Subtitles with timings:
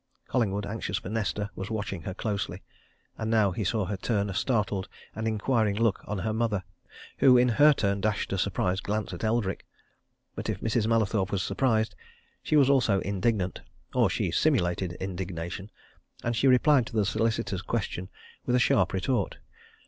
[0.27, 2.63] Collingwood, anxious for Nesta, was watching her closely,
[3.19, 6.63] and now he saw her turn a startled and inquiring look on her mother,
[7.19, 9.63] who, in her turn, dashed a surprised glance at Eldrick.
[10.33, 10.87] But if Mrs.
[10.87, 11.93] Mallathorpe was surprised,
[12.41, 13.61] she was also indignant,
[13.93, 15.69] or she simulated indignation,
[16.23, 18.09] and she replied to the solicitor's question
[18.43, 19.37] with a sharp retort.